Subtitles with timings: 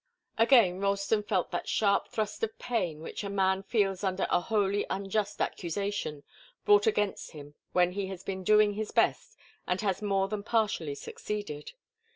[0.39, 4.83] Again Ralston felt that sharp thrust of pain which a man feels under a wholly
[4.89, 6.23] unjust accusation
[6.65, 9.37] brought against him when he has been doing his best
[9.67, 11.73] and has more than partially succeeded.